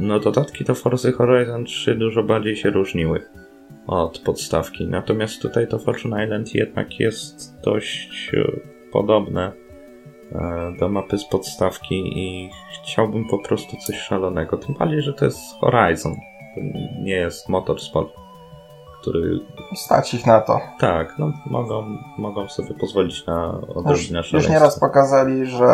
[0.00, 3.22] no dodatki do Forza Horizon 3 dużo bardziej się różniły
[3.86, 4.86] od podstawki.
[4.86, 8.60] Natomiast tutaj to Fortune Island jednak jest dość y,
[8.92, 14.56] podobne y, do mapy z podstawki i chciałbym po prostu coś szalonego.
[14.56, 16.14] Tym bardziej, że to jest Horizon.
[16.58, 18.08] To nie jest Motorsport
[19.00, 19.40] który...
[19.74, 20.60] Stać ich na to.
[20.80, 21.82] Tak, no mogą,
[22.18, 25.68] mogą sobie pozwolić na odrobinę Już, już nieraz pokazali, że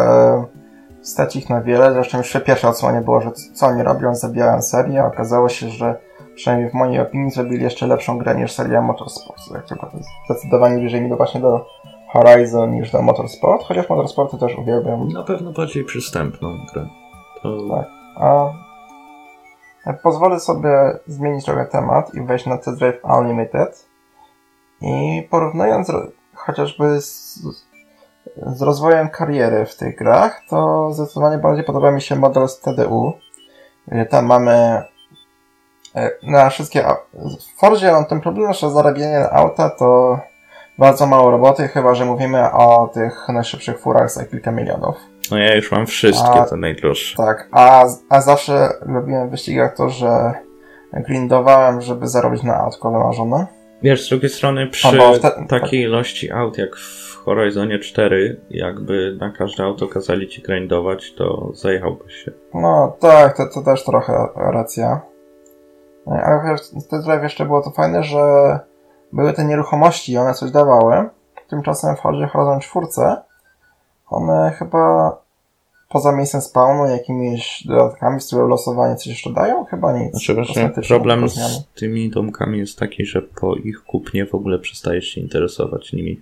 [1.03, 4.63] stać ich na wiele, zresztą już w pierwszej odsłonie było, że co oni robią, zabijają
[4.63, 5.99] serię, okazało się, że
[6.35, 9.41] przynajmniej w mojej opinii zrobili jeszcze lepszą grę niż seria Motorsport.
[10.25, 11.67] Zdecydowanie bliżej mi do właśnie do
[12.13, 15.09] Horizon niż do Motorsport, chociaż Motorsporty też uwielbiam.
[15.09, 16.89] Na pewno bardziej przystępną grę.
[17.43, 17.69] To...
[17.71, 17.87] Tak.
[18.17, 18.64] A
[20.03, 23.87] Pozwolę sobie zmienić trochę temat i wejść na Test Drive Unlimited.
[24.81, 25.93] I porównując
[26.35, 27.39] chociażby z,
[28.37, 33.13] z rozwojem kariery w tych grach, to zdecydowanie bardziej podoba mi się model z TDU.
[34.11, 34.83] Tam mamy
[35.95, 36.85] e, na wszystkie...
[37.15, 40.19] W Forzie mam ten problem, że zarabianie auta to
[40.79, 44.97] bardzo mało roboty, chyba że mówimy o tych najszybszych furach za kilka milionów.
[45.31, 47.17] No ja już mam wszystkie, a, te najdroższe.
[47.17, 50.33] Tak, a, a zawsze lubiłem w wyścigach to, że
[50.93, 53.47] grindowałem, żeby zarobić na autko wymarzone.
[53.83, 55.47] Wiesz, z drugiej strony przy te...
[55.49, 61.51] takiej ilości aut jak w Horizonie 4, jakby na każde auto kazali ci grindować, to
[61.55, 62.33] zajechałbyś się.
[62.55, 65.01] No tak, to, to też trochę racja.
[66.07, 68.21] Ale wiesz, w Drive jeszcze było to fajne, że
[69.13, 71.09] były te nieruchomości i one coś dawały.
[71.49, 72.87] Tymczasem w Horizon 4
[74.15, 75.17] one chyba
[75.89, 79.65] poza miejscem spawnu, jakimiś dodatkami w stylu losowania coś jeszcze dają?
[79.65, 80.11] Chyba nic.
[80.11, 85.05] Znaczy właśnie problem z tymi domkami jest taki, że po ich kupnie w ogóle przestajesz
[85.05, 86.21] się interesować nimi.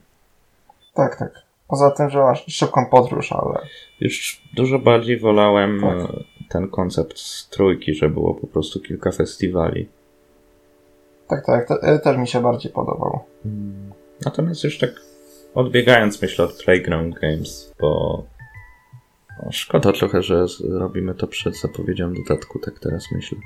[0.95, 1.33] Tak, tak.
[1.69, 3.59] Poza tym, że masz szybką podróż, ale...
[4.01, 6.11] Już dużo bardziej wolałem tak.
[6.11, 9.89] E, ten koncept z trójki, że było po prostu kilka festiwali.
[11.29, 11.69] Tak, tak.
[11.69, 13.21] Te, też mi się bardziej podobał.
[13.43, 13.93] Hmm.
[14.25, 14.91] Natomiast już tak
[15.55, 18.25] odbiegając myślę od Playground Games, bo
[19.43, 23.39] no, szkoda trochę, że robimy to przed zapowiedzią dodatku, tak teraz myślę.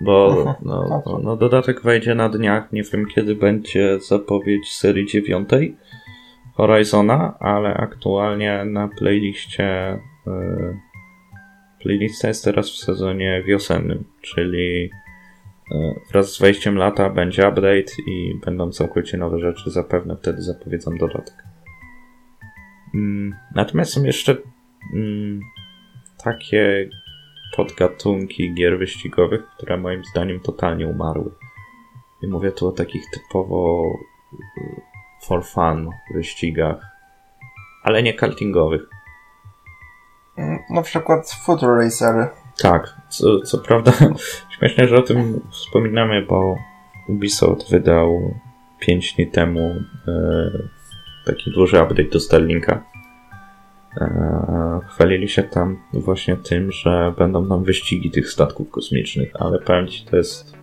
[0.00, 5.76] Bo no, no, no, dodatek wejdzie na dniach, nie wiem kiedy będzie zapowiedź serii dziewiątej
[6.54, 10.76] Horizona, ale aktualnie na playliście yy,
[11.82, 14.90] playlista jest teraz w sezonie wiosennym, czyli
[16.10, 21.44] wraz z wejściem lata będzie update i będą całkowicie nowe rzeczy, zapewne wtedy zapowiedzą dodatek.
[22.94, 24.36] Yy, natomiast są jeszcze
[24.94, 25.40] mm,
[26.24, 26.88] takie
[27.56, 31.30] podgatunki gier wyścigowych, które moim zdaniem totalnie umarły.
[32.22, 33.84] I mówię tu o takich typowo
[34.32, 34.80] y,
[35.26, 36.86] for fun wyścigach,
[37.82, 38.82] ale nie kartingowych.
[40.36, 42.30] Mm, na przykład Future Racer.
[42.62, 43.92] Tak, co, co prawda
[44.58, 46.56] śmieszne, że o tym wspominamy, bo
[47.08, 48.34] Ubisoft wydał
[48.78, 49.74] 5 dni temu
[50.08, 50.50] e,
[51.26, 52.84] taki duży update do Starlinka
[54.00, 59.88] E, chwalili się tam właśnie tym, że będą tam wyścigi tych statków kosmicznych, ale powiem
[59.88, 60.54] ci, to jest.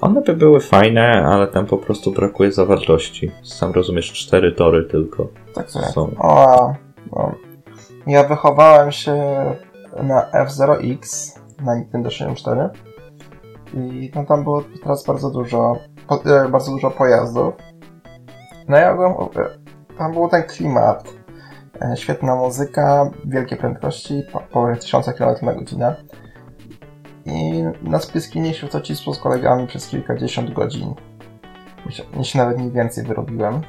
[0.00, 3.30] One by były fajne, ale tam po prostu brakuje zawartości.
[3.42, 6.10] Sam rozumiesz, cztery tory tylko tak są.
[6.18, 6.74] O,
[7.12, 7.34] no.
[8.06, 9.14] Ja wychowałem się
[10.02, 12.70] na F0X na Nintendo 64
[13.74, 15.76] i no, tam było teraz bardzo dużo,
[16.26, 17.54] e, bardzo dużo pojazdów.
[18.68, 19.14] No ja byłem,
[19.98, 21.14] tam był ten klimat
[21.82, 25.96] E, świetna muzyka, wielkie prędkości, powyżej 1000 km na godzinę.
[27.26, 30.94] I na Spiskinie się to cisło z kolegami przez kilkadziesiąt godzin.
[32.22, 33.60] Się nawet mniej więcej wyrobiłem.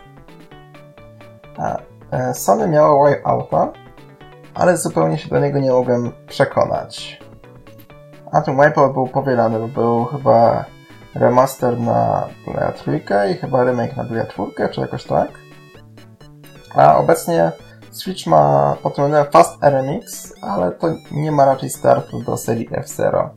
[2.12, 3.74] E, Sony miało Wipeouta,
[4.56, 7.20] ale zupełnie się do niego nie mogłem przekonać.
[8.32, 10.65] A ten Wipeout był powielany, bo był chyba
[11.15, 15.30] remaster na Playa 3 i chyba remake na Playa 4, czy jakoś tak.
[16.76, 17.52] A obecnie
[17.91, 23.30] Switch ma potrącone Fast RMX, ale to nie ma raczej startu do serii F-Zero.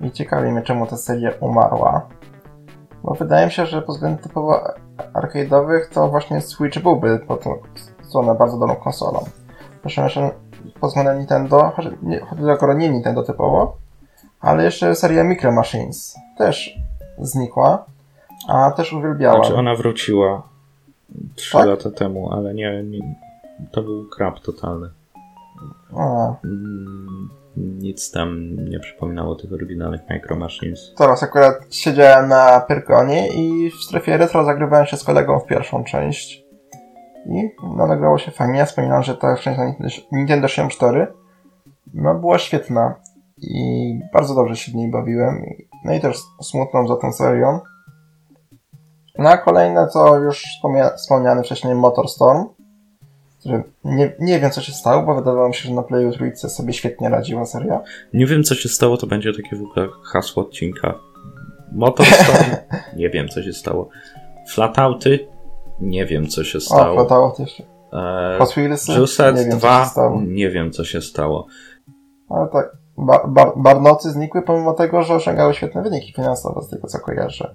[0.00, 2.08] I ciekawi mnie, czemu ta seria umarła.
[3.02, 4.60] Bo wydaje mi się, że pod względem typowo
[5.14, 7.20] arcade'owych to właśnie Switch byłby
[8.02, 9.24] stronę bardzo dobrą konsolą.
[9.82, 10.30] Zresztą
[10.80, 13.76] pod względem Nintendo, choć nie, akurat nie Nintendo typowo,
[14.40, 16.78] ale jeszcze seria Micro Machines też
[17.18, 17.84] znikła,
[18.48, 19.36] a też uwielbiała.
[19.36, 20.42] Znaczy ona wróciła
[21.34, 21.66] 3 tak?
[21.66, 23.14] lata temu, ale nie, nie,
[23.70, 24.90] to był krab totalny.
[25.96, 26.34] A.
[26.44, 30.92] Mm, nic tam nie przypominało tych oryginalnych Micro Machines.
[30.96, 35.84] Teraz akurat siedziałem na Pyrkonie i w strefie retro zagrywałem się z kolegą w pierwszą
[35.84, 36.43] część.
[37.26, 38.58] I no, nagrało się fajnie.
[38.58, 41.06] Ja wspominam, że ta część na Nintendo 64
[41.94, 42.94] no, była świetna.
[43.38, 45.44] I bardzo dobrze się w niej bawiłem.
[45.84, 47.60] No i też smutną za tą serią.
[49.18, 50.44] No a kolejne to już
[50.96, 52.44] wspomniany wcześniej Motorstorm
[53.46, 56.48] że nie, nie wiem, co się stało, bo wydawało mi się, że na Playu Trójce
[56.48, 57.80] sobie świetnie radziła seria.
[58.12, 60.94] Nie wiem, co się stało, to będzie takie w ogóle hasło odcinka.
[61.72, 62.50] Motorstorm,
[62.96, 63.88] nie wiem, co się stało.
[64.48, 65.28] Flatouty,
[65.80, 67.02] nie wiem, co się stało.
[67.02, 67.62] O, Flatout jeszcze.
[67.92, 69.90] Eee, Hot Wheelsy, Juset nie wiem, 2,
[70.26, 71.46] nie wiem, co się stało.
[72.28, 76.88] Ale tak, bar, bar, Barnocy znikły pomimo tego, że osiągały świetne wyniki finansowe, z tego
[76.88, 77.54] co kojarzę.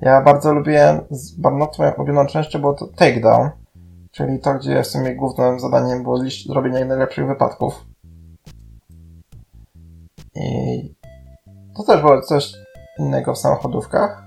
[0.00, 3.50] Ja bardzo lubiłem, z Barnotu moją ulubioną częścią było to Takedown,
[4.10, 7.86] Czyli to, gdzie w sumie głównym zadaniem było zrobienie najlepszych wypadków.
[10.34, 10.94] I
[11.76, 12.52] to też było coś
[12.98, 14.22] innego w samochodówkach,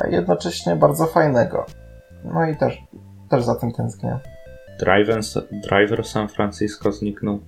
[0.00, 1.66] a jednocześnie bardzo fajnego.
[2.24, 2.82] No i też,
[3.30, 4.18] też za tym tęsknię.
[4.80, 5.20] Driver,
[5.52, 7.40] driver San Francisco zniknął.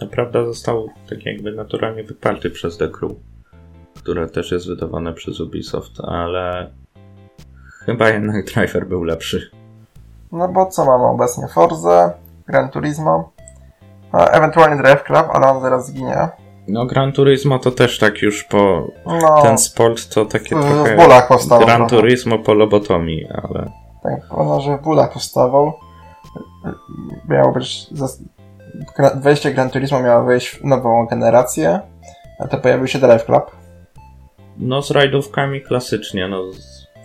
[0.00, 3.12] Naprawdę został tak jakby naturalnie wyparty przez The Crew,
[3.94, 6.70] które też jest wydawane przez Ubisoft, ale
[7.86, 9.50] chyba jednak Driver był lepszy.
[10.32, 11.48] No bo co mamy obecnie?
[11.48, 12.12] Forza,
[12.46, 13.32] Gran Turismo,
[14.12, 16.28] ewentualnie Drive Club, ale on zaraz zginie.
[16.68, 18.88] No Gran Turismo to też tak już po...
[19.06, 20.94] No, ten sport to takie w, trochę...
[20.94, 21.96] W bólach powstało Gran trochę.
[21.96, 23.70] Turismo po lobotomii, ale...
[24.02, 25.72] Tak, ono, że w bólach powstawał.
[27.28, 27.86] Miało być...
[29.14, 31.80] Wejście Gran Turismo miało wejść w nową generację,
[32.38, 33.50] a to pojawił się Drive Club.
[34.58, 36.42] No z rajdówkami klasycznie, no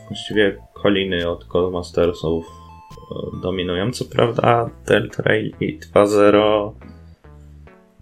[0.08, 3.92] właściwie koliny od Codemastersów e, dominują.
[3.92, 6.72] Co prawda Delta Rail i 2.0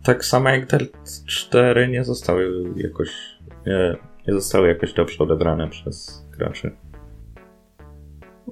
[0.06, 3.10] tak samo jak Delta 4 nie zostały jakoś
[3.66, 3.96] nie,
[4.28, 6.78] nie zostały jakoś dobrze odebrane przez graczy.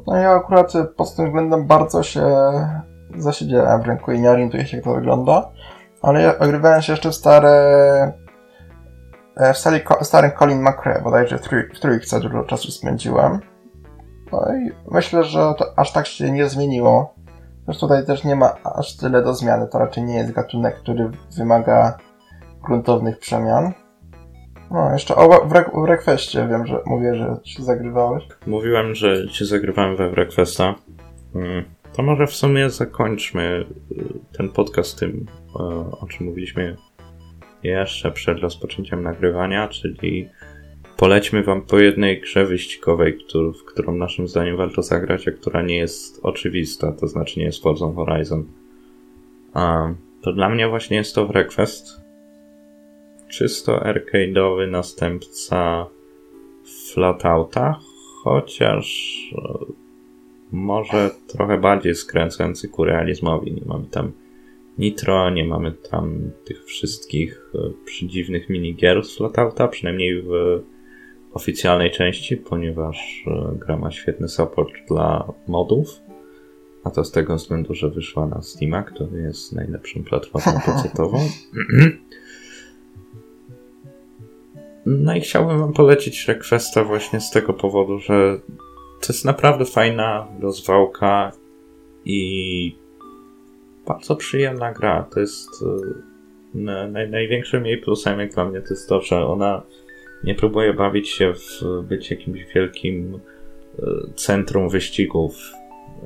[0.08, 2.26] No ja akurat pod tym względem bardzo się
[3.18, 5.52] zasiedziałem w rynku i nie orientuję się jak to wygląda,
[6.02, 7.50] ale ja ogrywałem się jeszcze w stare
[9.38, 13.40] e, w stary, starym Colin McRae, bodajże w, w trójce dużo czasu spędziłem.
[14.32, 17.13] No i myślę, że to aż tak się nie zmieniło.
[17.66, 19.68] Zresztą tutaj też nie ma aż tyle do zmiany.
[19.68, 21.98] To raczej nie jest gatunek, który wymaga
[22.64, 23.74] gruntownych przemian.
[24.72, 28.24] No, jeszcze o, w, re w Requestie wiem, że mówię, że się zagrywałeś.
[28.48, 30.76] Mówiłem, że się zagrywałem we Requesta.
[31.36, 35.60] Mm, to może w sumie zakończmy y, ten podcast tym, y,
[36.00, 36.78] o czym mówiliśmy
[37.64, 40.30] jeszcze przed rozpoczęciem nagrywania, czyli
[40.98, 45.62] polećmy wam po jednej grze wyścigowej, który, w którą naszym zdaniem warto zagrać, a która
[45.62, 48.46] nie jest oczywista, to znaczy nie jest Forza Horizon.
[49.54, 52.02] A, to dla mnie właśnie jest to Request.
[53.28, 55.86] Czysto arcade'owy następca
[56.94, 57.80] Flatouta,
[58.24, 59.66] chociaż e,
[60.52, 63.54] może trochę bardziej skręcający ku realizmowi.
[63.54, 64.12] Nie mamy tam
[64.78, 70.62] Nitro, nie mamy tam tych wszystkich e, przedziwnych minigier z Flatouta, przynajmniej w
[71.34, 76.00] oficjalnej części, ponieważ e, gra ma świetny support dla modów.
[76.84, 81.20] A to z tego względu, że wyszła na Steama, który jest najlepszą platformą pecetową.
[84.86, 88.40] No i chciałbym wam polecić Requesta właśnie z tego powodu, że
[89.02, 91.32] to jest naprawdę fajna rozwałka
[92.06, 92.76] i
[93.88, 95.08] bardzo przyjemna gra.
[95.14, 95.50] To jest
[96.56, 99.64] e, naj, największym jej plusem jak dla mnie to jest to, że ona
[100.24, 103.20] nie próbuję bawić się w być jakimś wielkim
[103.80, 103.84] e,
[104.16, 105.36] centrum wyścigów,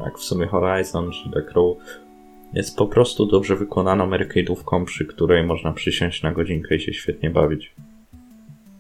[0.06, 1.78] jak w sumie Horizon czy The Crew.
[2.54, 7.30] Jest po prostu dobrze wykonaną arcade'ówką, przy której można przysiąść na godzinkę i się świetnie
[7.30, 7.76] bawić.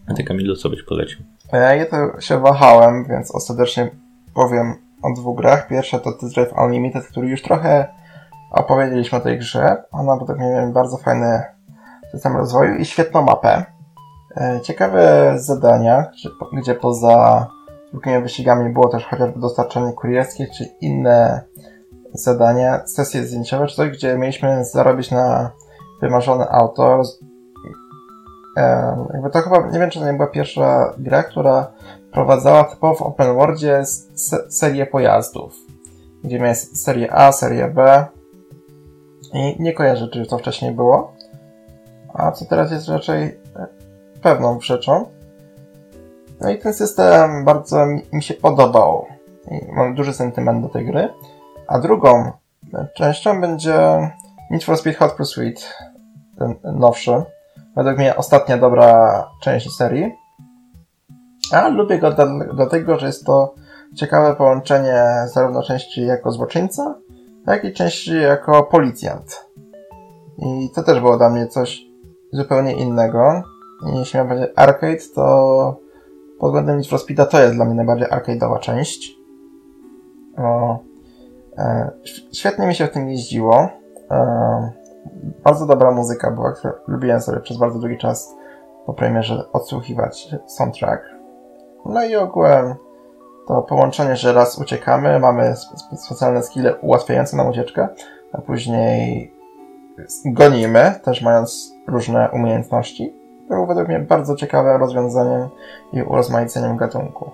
[0.08, 1.20] A ty Kamilu, co byś polecił?
[1.54, 3.92] Ja to się wahałem, więc ostatecznie
[4.34, 5.68] powiem o dwóch grach.
[5.68, 7.88] Pierwsza to Test Drive Unlimited, który już trochę
[8.52, 9.84] opowiedzieliśmy o tej grze.
[9.92, 11.42] Ona według mnie miała bardzo fajny
[12.12, 13.77] system rozwoju i świetną mapę.
[14.38, 16.12] E, ciekawe zadania,
[16.54, 17.48] gdzie poza
[17.92, 21.42] zwykłymi wyścigami było też chociażby dostarczanie kurierskie, czy inne
[22.14, 25.52] zadania, sesje zdjęciowe, czy coś, gdzie mieliśmy zarobić na
[26.02, 27.02] wymarzone auto.
[28.58, 31.72] E, jakby to chyba, nie wiem, czy to nie była pierwsza gra, która
[32.12, 33.84] prowadzała typowo w open worldzie
[34.50, 35.56] serię pojazdów.
[36.24, 38.06] Gdzie miałem serię A, serię B.
[39.34, 41.14] I nie kojarzę, czy to wcześniej było.
[42.14, 43.40] A co teraz jest raczej
[44.28, 45.06] pewną rzeczą.
[46.42, 49.06] No i ten system bardzo mi się podobał.
[49.52, 51.10] I mam duży sentyment do tej gry.
[51.68, 52.32] A drugą
[52.96, 54.10] częścią będzie
[54.52, 55.74] Need for Speed Hot Pursuit,
[56.40, 57.24] ten nowszy.
[57.76, 60.16] Według mnie ostatnia dobra część serii.
[61.52, 62.12] A lubię go
[62.54, 63.54] dlatego, że jest to
[63.96, 66.96] ciekawe połączenie zarówno części jako złoczyńca,
[67.48, 69.46] jak i części jako policjant.
[70.38, 71.82] I to też było dla mnie coś
[72.34, 73.44] zupełnie innego
[73.86, 75.80] jeśli będzie arcade, to
[76.40, 79.18] pod względem Need to jest dla mnie najbardziej arcade'owa część.
[80.38, 80.78] O,
[81.58, 81.92] e,
[82.34, 83.70] świetnie mi się w tym jeździło.
[84.12, 84.72] E,
[85.44, 88.36] bardzo dobra muzyka była, którą lubiłem sobie przez bardzo długi czas
[88.86, 91.04] po premierze odsłuchiwać soundtrack.
[91.86, 92.76] No i ogółem
[93.48, 95.56] to połączenie, że raz uciekamy, mamy
[95.98, 97.88] specjalne skille ułatwiające nam ucieczkę,
[98.32, 99.34] a później
[100.26, 105.50] gonimy, też mając różne umiejętności było według mnie bardzo ciekawym rozwiązaniem
[105.94, 107.32] i urozmaiceniem gatunku.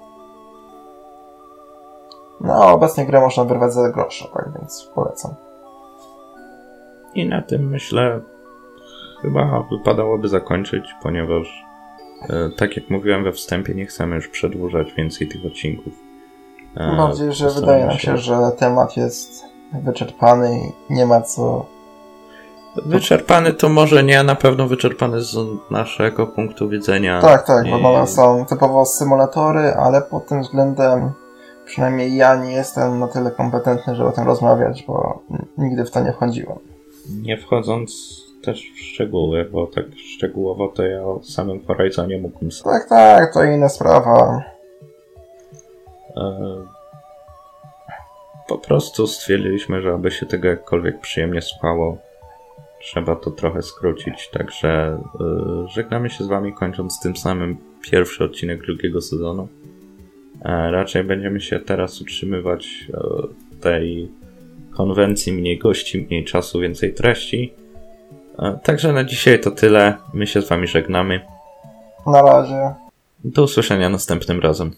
[2.41, 5.31] No, obecnie grę można wyrwać za grosza, tak więc polecam.
[7.15, 8.21] I na tym myślę
[9.21, 11.65] chyba wypadałoby zakończyć, ponieważ
[12.29, 15.93] e, tak jak mówiłem we wstępie, nie chcemy już przedłużać więcej tych odcinków.
[16.77, 20.59] E, Mam nadzieję, że wydaje nam się, że temat jest wyczerpany
[20.89, 21.65] i nie ma co.
[22.75, 25.37] Wyczerpany to może nie, na pewno wyczerpany z
[25.71, 27.21] naszego punktu widzenia.
[27.21, 27.69] Tak, tak, I...
[27.69, 31.11] bo one są typowo symulatory, ale pod tym względem
[31.65, 35.19] przynajmniej ja nie jestem na tyle kompetentny, żeby o tym rozmawiać, bo
[35.57, 36.57] nigdy w to nie wchodziłem.
[37.21, 37.91] Nie wchodząc
[38.43, 42.75] też w szczegóły, bo tak szczegółowo to ja o samym Horizonie mógłbym sobie.
[42.75, 44.43] Tak, tak, to inna sprawa.
[46.17, 46.23] E,
[48.47, 51.97] po prostu stwierdziliśmy, że aby się tego jakkolwiek przyjemnie słuchało,
[52.83, 54.29] trzeba to trochę skrócić.
[54.29, 59.47] Także yy, żegnamy się z Wami, kończąc tym samym pierwszy odcinek drugiego sezonu.
[60.41, 62.99] E, raczej będziemy się teraz utrzymywać e,
[63.61, 64.11] tej
[64.71, 67.53] konwencji mniej gości, mniej czasu, więcej treści.
[68.39, 69.97] E, także na dzisiaj to tyle.
[70.13, 71.21] My się z Wami żegnamy.
[72.07, 72.73] Na razie.
[73.23, 74.71] Do usłyszenia następnym razem.